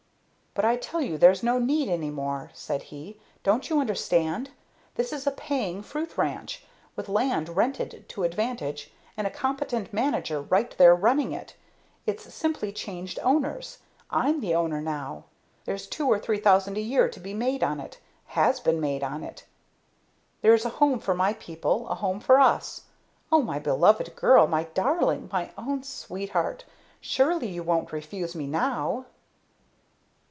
"But 0.53 0.65
I 0.65 0.75
tell 0.75 0.99
you 1.01 1.17
there's 1.17 1.43
no 1.43 1.59
need 1.59 1.87
any 1.87 2.09
more," 2.09 2.51
said 2.53 2.83
he. 2.83 3.17
"Don't 3.41 3.69
you 3.69 3.79
understand? 3.79 4.49
This 4.95 5.13
is 5.13 5.25
a 5.25 5.31
paying 5.31 5.81
fruit 5.81 6.17
ranch, 6.17 6.65
with 6.93 7.07
land 7.07 7.47
rented 7.55 8.03
to 8.09 8.25
advantage, 8.25 8.91
and 9.15 9.25
a 9.25 9.29
competent 9.29 9.93
manager 9.93 10.41
right 10.41 10.69
there 10.77 10.93
running 10.93 11.31
it. 11.31 11.55
It's 12.05 12.33
simply 12.33 12.73
changed 12.73 13.17
owners. 13.23 13.77
I'm 14.09 14.41
the 14.41 14.53
owner 14.53 14.81
now! 14.81 15.23
There's 15.63 15.87
two 15.87 16.09
or 16.09 16.19
three 16.19 16.41
thousand 16.41 16.75
a 16.77 16.81
year 16.81 17.07
to 17.07 17.19
be 17.21 17.33
made 17.33 17.63
on 17.63 17.79
it 17.79 17.99
has 18.25 18.59
been 18.59 18.81
made 18.81 19.05
on 19.05 19.23
it! 19.23 19.45
There 20.41 20.53
is 20.53 20.65
a 20.65 20.69
home 20.81 20.99
for 20.99 21.13
my 21.13 21.31
people 21.31 21.87
a 21.87 21.95
home 21.95 22.19
for 22.19 22.41
us! 22.41 22.81
Oh, 23.31 23.41
my 23.41 23.57
beloved 23.57 24.17
girl! 24.17 24.47
My 24.47 24.63
darling! 24.73 25.29
My 25.31 25.51
own 25.57 25.83
sweetheart! 25.83 26.65
Surely 26.99 27.47
you 27.47 27.63
won't 27.63 27.93
refuse 27.93 28.35
me 28.35 28.47
now!" 28.47 29.05